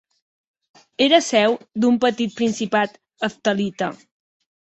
[1.05, 3.93] Era seu d'un petit principat heftalita.